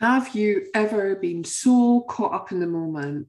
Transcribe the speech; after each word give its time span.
Have 0.00 0.36
you 0.36 0.68
ever 0.74 1.16
been 1.16 1.42
so 1.42 2.02
caught 2.02 2.32
up 2.32 2.52
in 2.52 2.60
the 2.60 2.68
moment 2.68 3.26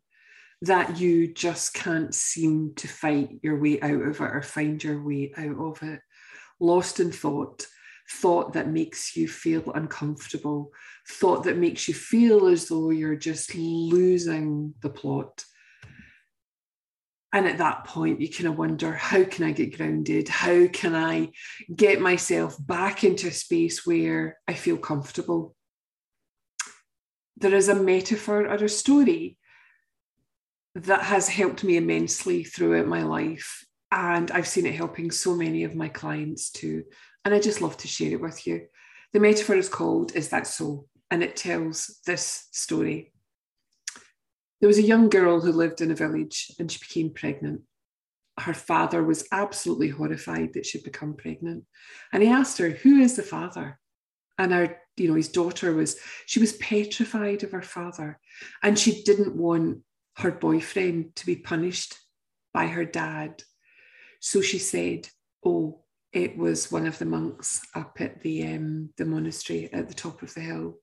that 0.61 0.99
you 0.99 1.33
just 1.33 1.73
can't 1.73 2.13
seem 2.13 2.73
to 2.75 2.87
fight 2.87 3.39
your 3.41 3.59
way 3.59 3.81
out 3.81 4.03
of 4.03 4.21
it 4.21 4.21
or 4.21 4.43
find 4.43 4.83
your 4.83 5.03
way 5.03 5.33
out 5.35 5.57
of 5.57 5.81
it? 5.81 5.99
Lost 6.59 6.99
in 6.99 7.11
thought, 7.11 7.65
thought 8.11 8.53
that 8.53 8.67
makes 8.67 9.15
you 9.15 9.27
feel 9.27 9.71
uncomfortable, 9.73 10.71
thought 11.07 11.45
that 11.45 11.57
makes 11.57 11.87
you 11.87 11.95
feel 11.95 12.45
as 12.45 12.67
though 12.67 12.91
you're 12.91 13.15
just 13.15 13.55
losing 13.55 14.75
the 14.83 14.91
plot. 14.91 15.43
And 17.33 17.47
at 17.47 17.57
that 17.57 17.85
point, 17.85 18.21
you 18.21 18.29
kind 18.29 18.47
of 18.47 18.59
wonder 18.59 18.93
how 18.93 19.23
can 19.23 19.43
I 19.43 19.53
get 19.53 19.75
grounded? 19.75 20.29
How 20.29 20.67
can 20.67 20.93
I 20.93 21.29
get 21.75 21.99
myself 21.99 22.55
back 22.59 23.03
into 23.03 23.29
a 23.29 23.31
space 23.31 23.87
where 23.87 24.37
I 24.47 24.53
feel 24.53 24.77
comfortable? 24.77 25.55
There 27.39 27.55
is 27.55 27.69
a 27.69 27.75
metaphor 27.75 28.47
or 28.47 28.55
a 28.55 28.69
story 28.69 29.37
that 30.75 31.03
has 31.03 31.29
helped 31.29 31.63
me 31.63 31.77
immensely 31.77 32.43
throughout 32.43 32.85
my 32.85 33.03
life. 33.03 33.65
And 33.91 34.29
I've 34.31 34.47
seen 34.47 34.65
it 34.65 34.75
helping 34.75 35.09
so 35.09 35.35
many 35.35 35.63
of 35.63 35.73
my 35.73 35.87
clients 35.87 36.51
too. 36.51 36.83
And 37.23 37.33
I 37.33 37.39
just 37.39 37.61
love 37.61 37.77
to 37.77 37.87
share 37.87 38.11
it 38.11 38.21
with 38.21 38.45
you. 38.45 38.67
The 39.13 39.21
metaphor 39.21 39.55
is 39.55 39.69
called 39.69 40.15
Is 40.15 40.29
That 40.29 40.47
So? 40.47 40.87
And 41.09 41.23
it 41.23 41.37
tells 41.37 41.99
this 42.05 42.47
story. 42.51 43.13
There 44.59 44.67
was 44.67 44.77
a 44.77 44.83
young 44.83 45.07
girl 45.07 45.39
who 45.39 45.53
lived 45.53 45.79
in 45.79 45.91
a 45.91 45.95
village 45.95 46.51
and 46.59 46.69
she 46.69 46.79
became 46.79 47.11
pregnant. 47.11 47.61
Her 48.37 48.53
father 48.53 49.01
was 49.01 49.27
absolutely 49.31 49.87
horrified 49.87 50.53
that 50.53 50.65
she'd 50.65 50.83
become 50.83 51.13
pregnant. 51.13 51.63
And 52.11 52.21
he 52.21 52.29
asked 52.29 52.57
her, 52.57 52.69
Who 52.69 52.99
is 52.99 53.15
the 53.15 53.23
father? 53.23 53.79
And 54.39 54.53
our, 54.53 54.77
you 54.95 55.09
know, 55.09 55.15
his 55.15 55.29
daughter 55.29 55.73
was, 55.73 55.97
she 56.25 56.39
was 56.39 56.53
petrified 56.53 57.43
of 57.43 57.51
her 57.51 57.61
father. 57.61 58.19
And 58.63 58.79
she 58.79 59.03
didn't 59.03 59.35
want 59.35 59.81
her 60.17 60.31
boyfriend 60.31 61.15
to 61.17 61.25
be 61.25 61.35
punished 61.35 61.95
by 62.53 62.67
her 62.67 62.85
dad. 62.85 63.43
So 64.21 64.41
she 64.41 64.57
said, 64.57 65.09
Oh, 65.45 65.81
it 66.11 66.37
was 66.37 66.71
one 66.71 66.87
of 66.87 66.97
the 66.97 67.05
monks 67.05 67.61
up 67.75 67.97
at 67.99 68.21
the, 68.21 68.45
um, 68.47 68.89
the 68.97 69.05
monastery 69.05 69.71
at 69.71 69.87
the 69.87 69.93
top 69.93 70.23
of 70.23 70.33
the 70.33 70.41
hill. 70.41 70.79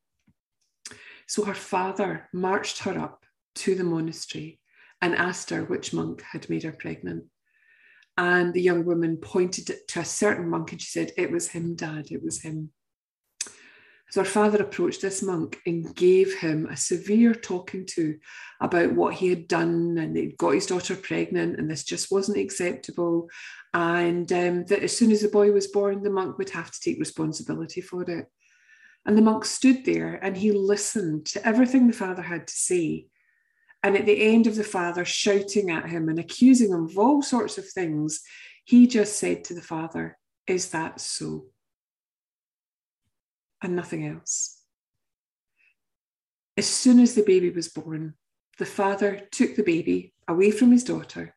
So 1.26 1.44
her 1.44 1.54
father 1.54 2.28
marched 2.32 2.78
her 2.80 2.96
up 2.96 3.24
to 3.56 3.74
the 3.74 3.84
monastery 3.84 4.60
and 5.02 5.14
asked 5.14 5.50
her 5.50 5.64
which 5.64 5.92
monk 5.92 6.22
had 6.22 6.48
made 6.48 6.62
her 6.62 6.72
pregnant. 6.72 7.24
And 8.16 8.54
the 8.54 8.62
young 8.62 8.84
woman 8.84 9.18
pointed 9.18 9.70
to 9.88 10.00
a 10.00 10.04
certain 10.04 10.48
monk 10.48 10.72
and 10.72 10.80
she 10.80 10.88
said, 10.88 11.12
It 11.16 11.30
was 11.30 11.48
him, 11.48 11.74
Dad, 11.74 12.06
it 12.10 12.22
was 12.22 12.40
him. 12.40 12.70
So 14.10 14.20
her 14.20 14.26
father 14.26 14.58
approached 14.58 15.02
this 15.02 15.22
monk 15.22 15.58
and 15.66 15.94
gave 15.94 16.38
him 16.38 16.66
a 16.66 16.76
severe 16.76 17.34
talking 17.34 17.86
to 17.90 18.18
about 18.60 18.92
what 18.92 19.14
he 19.14 19.28
had 19.28 19.48
done 19.48 19.98
and 19.98 20.16
he'd 20.16 20.38
got 20.38 20.54
his 20.54 20.66
daughter 20.66 20.94
pregnant 20.94 21.58
and 21.58 21.68
this 21.68 21.82
just 21.82 22.12
wasn't 22.12 22.38
acceptable. 22.38 23.28
And 23.74 24.30
um, 24.32 24.64
that 24.66 24.82
as 24.82 24.96
soon 24.96 25.10
as 25.10 25.22
the 25.22 25.28
boy 25.28 25.50
was 25.50 25.66
born, 25.66 26.02
the 26.02 26.10
monk 26.10 26.38
would 26.38 26.50
have 26.50 26.70
to 26.70 26.80
take 26.80 27.00
responsibility 27.00 27.80
for 27.80 28.02
it. 28.02 28.26
And 29.04 29.18
the 29.18 29.22
monk 29.22 29.44
stood 29.44 29.84
there 29.84 30.14
and 30.22 30.36
he 30.36 30.52
listened 30.52 31.26
to 31.26 31.46
everything 31.46 31.86
the 31.86 31.92
father 31.92 32.22
had 32.22 32.46
to 32.46 32.54
say. 32.54 33.06
And 33.82 33.96
at 33.96 34.06
the 34.06 34.20
end 34.20 34.46
of 34.46 34.56
the 34.56 34.64
father 34.64 35.04
shouting 35.04 35.70
at 35.70 35.88
him 35.88 36.08
and 36.08 36.18
accusing 36.18 36.70
him 36.70 36.84
of 36.84 36.98
all 36.98 37.22
sorts 37.22 37.58
of 37.58 37.68
things, 37.68 38.20
he 38.64 38.86
just 38.86 39.18
said 39.18 39.44
to 39.44 39.54
the 39.54 39.62
father, 39.62 40.18
Is 40.46 40.70
that 40.70 41.00
so? 41.00 41.46
And 43.66 43.74
nothing 43.74 44.06
else. 44.06 44.62
As 46.56 46.66
soon 46.66 47.00
as 47.00 47.14
the 47.16 47.24
baby 47.24 47.50
was 47.50 47.68
born, 47.68 48.14
the 48.58 48.64
father 48.64 49.26
took 49.32 49.56
the 49.56 49.64
baby 49.64 50.14
away 50.28 50.52
from 50.52 50.70
his 50.70 50.84
daughter 50.84 51.34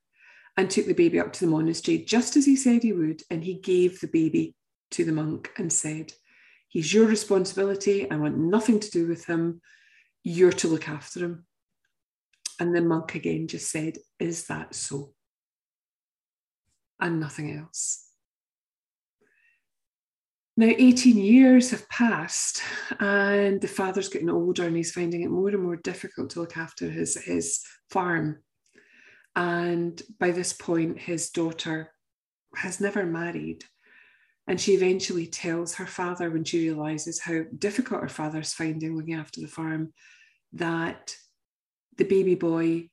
and 0.55 0.69
took 0.69 0.85
the 0.85 0.93
baby 0.93 1.19
up 1.19 1.33
to 1.33 1.45
the 1.45 1.51
monastery, 1.51 1.97
just 1.97 2.37
as 2.37 2.45
he 2.45 2.55
said 2.55 2.83
he 2.83 2.93
would. 2.93 3.23
And 3.31 3.43
he 3.43 3.55
gave 3.55 3.99
the 3.99 4.07
baby 4.07 4.55
to 4.91 5.03
the 5.03 5.11
monk 5.11 5.49
and 5.57 5.73
said, 5.73 6.13
He's 6.67 6.93
your 6.93 7.07
responsibility. 7.07 8.09
I 8.09 8.15
want 8.17 8.37
nothing 8.37 8.79
to 8.79 8.91
do 8.91 9.07
with 9.07 9.25
him. 9.25 9.59
You're 10.23 10.51
to 10.51 10.67
look 10.67 10.87
after 10.87 11.21
him. 11.25 11.45
And 12.59 12.75
the 12.75 12.81
monk 12.81 13.15
again 13.15 13.47
just 13.47 13.71
said, 13.71 13.97
Is 14.19 14.45
that 14.47 14.75
so? 14.75 15.13
And 16.99 17.19
nothing 17.19 17.57
else. 17.57 18.08
Now, 20.59 20.73
18 20.77 21.15
years 21.15 21.71
have 21.71 21.87
passed, 21.87 22.61
and 22.99 23.61
the 23.61 23.67
father's 23.69 24.09
getting 24.09 24.29
older 24.29 24.65
and 24.65 24.75
he's 24.75 24.91
finding 24.91 25.21
it 25.21 25.29
more 25.29 25.47
and 25.47 25.63
more 25.63 25.77
difficult 25.77 26.31
to 26.31 26.41
look 26.41 26.57
after 26.57 26.89
his, 26.89 27.15
his 27.15 27.63
farm. 27.89 28.43
And 29.37 30.01
by 30.19 30.31
this 30.31 30.51
point, 30.51 30.99
his 30.99 31.29
daughter 31.29 31.93
has 32.57 32.81
never 32.81 33.05
married. 33.05 33.63
And 34.47 34.59
she 34.59 34.73
eventually 34.73 35.27
tells 35.27 35.75
her 35.75 35.85
father, 35.85 36.29
when 36.29 36.43
she 36.43 36.67
realizes 36.67 37.21
how 37.21 37.43
difficult 37.57 38.01
her 38.01 38.09
father's 38.09 38.51
finding 38.51 38.97
looking 38.97 39.13
after 39.13 39.39
the 39.39 39.47
farm, 39.47 39.93
that 40.51 41.15
the 41.95 42.03
baby 42.03 42.35
boy's 42.35 42.89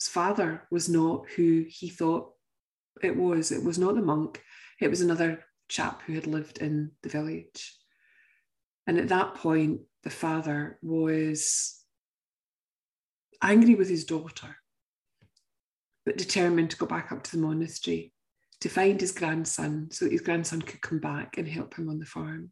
father 0.00 0.62
was 0.70 0.88
not 0.88 1.28
who 1.36 1.66
he 1.68 1.90
thought 1.90 2.30
it 3.02 3.14
was. 3.14 3.52
It 3.52 3.62
was 3.62 3.78
not 3.78 3.94
the 3.94 4.00
monk, 4.00 4.42
it 4.80 4.88
was 4.88 5.02
another 5.02 5.44
chap 5.72 6.02
who 6.02 6.14
had 6.14 6.26
lived 6.26 6.58
in 6.58 6.92
the 7.02 7.08
village. 7.08 7.74
And 8.86 8.98
at 8.98 9.08
that 9.08 9.34
point, 9.36 9.80
the 10.02 10.10
father 10.10 10.78
was 10.82 11.80
angry 13.42 13.74
with 13.74 13.88
his 13.88 14.04
daughter, 14.04 14.56
but 16.04 16.18
determined 16.18 16.70
to 16.70 16.76
go 16.76 16.86
back 16.86 17.10
up 17.10 17.22
to 17.24 17.32
the 17.32 17.42
monastery 17.42 18.12
to 18.60 18.68
find 18.68 19.00
his 19.00 19.12
grandson 19.12 19.88
so 19.90 20.04
that 20.04 20.12
his 20.12 20.20
grandson 20.20 20.62
could 20.62 20.80
come 20.80 21.00
back 21.00 21.36
and 21.36 21.48
help 21.48 21.74
him 21.74 21.88
on 21.88 21.98
the 21.98 22.06
farm. 22.06 22.50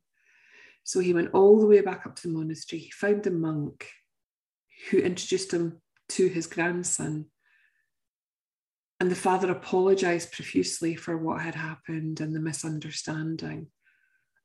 So 0.83 0.99
he 0.99 1.15
went 1.15 1.35
all 1.35 1.61
the 1.61 1.67
way 1.67 1.83
back 1.83 2.07
up 2.07 2.17
to 2.17 2.23
the 2.27 2.35
monastery. 2.35 2.81
He 2.81 2.91
found 2.91 3.23
the 3.23 3.31
monk 3.31 3.89
who 4.91 4.99
introduced 4.99 5.53
him 5.53 5.81
to 6.11 6.27
his 6.27 6.47
grandson 6.49 7.27
and 9.01 9.11
the 9.11 9.17
father 9.17 9.51
apologized 9.51 10.31
profusely 10.31 10.95
for 10.95 11.17
what 11.17 11.41
had 11.41 11.55
happened 11.55 12.21
and 12.21 12.37
the 12.37 12.41
misunderstanding. 12.41 13.69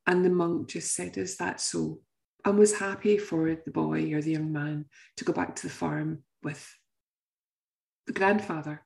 And 0.07 0.23
the 0.23 0.29
monk 0.29 0.69
just 0.69 0.95
said, 0.95 1.17
Is 1.17 1.35
that 1.37 1.59
so? 1.59 1.99
And 2.45 2.57
was 2.57 2.77
happy 2.77 3.17
for 3.17 3.53
the 3.53 3.71
boy 3.71 4.13
or 4.13 4.21
the 4.21 4.31
young 4.31 4.53
man 4.53 4.85
to 5.17 5.25
go 5.25 5.33
back 5.33 5.55
to 5.57 5.63
the 5.63 5.73
farm 5.73 6.23
with 6.41 6.73
the 8.07 8.13
grandfather. 8.13 8.85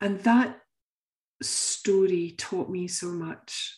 And 0.00 0.20
that 0.20 0.60
story 1.42 2.34
taught 2.38 2.70
me 2.70 2.88
so 2.88 3.08
much 3.08 3.76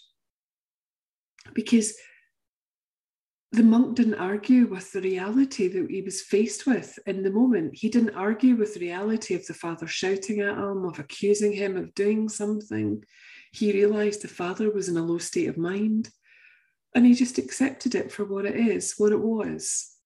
because 1.55 1.95
the 3.53 3.63
monk 3.65 3.97
didn't 3.97 4.15
argue 4.15 4.67
with 4.67 4.93
the 4.93 5.01
reality 5.01 5.67
that 5.67 5.91
he 5.91 6.03
was 6.03 6.23
faced 6.23 6.67
with 6.67 6.99
in 7.07 7.25
the 7.25 7.33
moment. 7.33 7.75
He 7.75 7.89
didn't 7.89 8.15
argue 8.15 8.55
with 8.55 8.75
the 8.75 8.81
reality 8.81 9.35
of 9.35 9.45
the 9.47 9.55
father 9.55 9.89
shouting 9.89 10.41
at 10.41 10.57
him, 10.57 10.85
of 10.85 11.01
accusing 11.01 11.53
him 11.53 11.77
of 11.77 11.95
doing 11.95 12.29
something. 12.29 13.03
He 13.53 13.73
realized 13.73 14.23
the 14.23 14.29
father 14.29 14.71
was 14.71 14.89
in 14.89 14.97
a 14.97 15.03
low 15.03 15.19
state 15.19 15.49
of 15.49 15.59
mind 15.59 16.11
and 16.95 17.05
he 17.05 17.15
just 17.15 17.39
accepted 17.39 17.97
it 17.97 18.13
for 18.13 18.25
what 18.25 18.47
it 18.47 18.55
is, 18.55 18.95
what 18.99 19.13
it 19.13 19.21
was. 19.21 19.97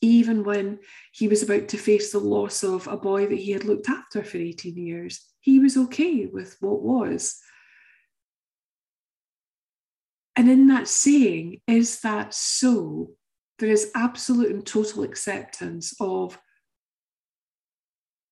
Even 0.00 0.44
when 0.44 0.78
he 1.12 1.26
was 1.26 1.42
about 1.42 1.68
to 1.68 1.76
face 1.76 2.12
the 2.12 2.18
loss 2.18 2.62
of 2.62 2.86
a 2.86 2.96
boy 2.96 3.26
that 3.26 3.38
he 3.38 3.50
had 3.50 3.64
looked 3.64 3.88
after 3.88 4.22
for 4.22 4.38
18 4.38 4.76
years, 4.76 5.20
he 5.40 5.58
was 5.58 5.76
okay 5.76 6.26
with 6.26 6.56
what 6.60 6.82
was 6.82 7.40
and 10.36 10.50
in 10.50 10.66
that 10.68 10.88
saying, 10.88 11.60
is 11.66 12.00
that 12.00 12.34
so? 12.34 13.10
There 13.58 13.70
is 13.70 13.90
absolute 13.94 14.50
and 14.50 14.66
total 14.66 15.02
acceptance 15.02 15.94
of 16.00 16.38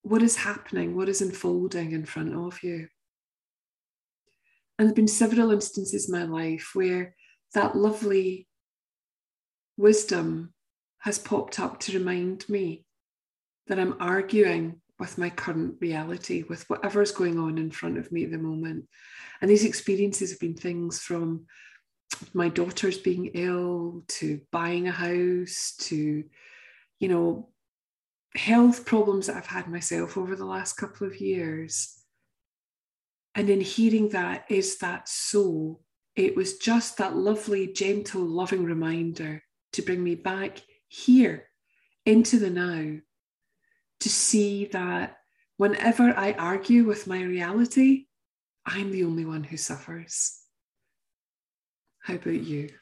what 0.03 0.23
is 0.23 0.37
happening, 0.37 0.97
what 0.97 1.09
is 1.09 1.21
unfolding 1.21 1.93
in 1.93 2.07
front 2.07 2.35
of 2.35 2.63
you. 2.63 2.89
And 4.79 4.87
there 4.87 4.89
have 4.89 4.97
been 4.97 5.09
several 5.09 5.51
instances 5.51 6.09
in 6.09 6.19
my 6.19 6.25
life 6.25 6.71
where 6.73 7.15
that 7.55 7.77
lovely 7.77 8.49
wisdom 9.77 10.55
has 11.01 11.19
popped 11.19 11.61
up 11.61 11.81
to 11.81 11.99
remind 11.99 12.49
me 12.49 12.87
that 13.67 13.79
I'm 13.79 13.97
arguing 14.01 14.81
with 14.99 15.19
my 15.19 15.31
current 15.31 15.77
reality, 15.81 16.45
with 16.49 16.69
whatever 16.69 17.03
is 17.03 17.13
going 17.13 17.39
on 17.39 17.59
in 17.59 17.71
front 17.71 17.99
of 17.99 18.11
me 18.11 18.25
at 18.25 18.31
the 18.31 18.39
moment. 18.39 18.87
And 19.41 19.51
these 19.51 19.65
experiences 19.65 20.31
have 20.31 20.41
been 20.41 20.55
things 20.55 21.01
from 21.01 21.47
my 22.35 22.49
daughter's 22.49 22.99
being 22.99 23.27
ill 23.35 24.03
to 24.09 24.41
buying 24.51 24.89
a 24.89 24.93
house 24.93 25.75
to 25.79 26.25
you 26.99 27.09
know 27.09 27.49
health 28.37 28.85
problems 28.85 29.27
that 29.27 29.37
i've 29.37 29.47
had 29.47 29.69
myself 29.69 30.17
over 30.17 30.37
the 30.37 30.45
last 30.45 30.75
couple 30.75 31.07
of 31.07 31.21
years 31.21 32.01
and 33.35 33.49
in 33.49 33.61
hearing 33.61 34.09
that 34.11 34.45
is 34.49 34.79
that 34.79 35.09
so 35.09 35.81
it 36.17 36.37
was 36.37 36.59
just 36.59 36.99
that 36.99 37.17
lovely, 37.17 37.73
gentle, 37.73 38.23
loving 38.23 38.65
reminder 38.65 39.43
to 39.73 39.83
bring 39.83 40.03
me 40.03 40.15
back 40.15 40.61
here 40.89 41.47
into 42.05 42.39
the 42.39 42.51
now 42.51 42.99
to 44.01 44.09
see 44.09 44.67
that 44.67 45.17
whenever 45.57 46.13
I 46.17 46.33
argue 46.33 46.85
with 46.85 47.07
my 47.07 47.23
reality, 47.23 48.07
I'm 48.67 48.91
the 48.91 49.05
only 49.05 49.25
one 49.25 49.45
who 49.45 49.57
suffers. 49.57 50.40
How 52.01 52.15
about 52.17 52.35
you? 52.43 52.80